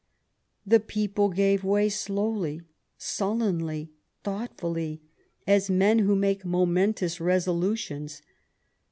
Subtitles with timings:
[0.65, 2.63] The people gave way slowly,
[2.97, 3.91] sullenly,
[4.23, 5.03] thoughtfully,
[5.45, 8.23] as men who make momentous resolutions.